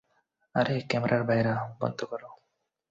[0.55, 2.29] আরে ক্যামেরার ভাইয়েরা বন্ধ করো।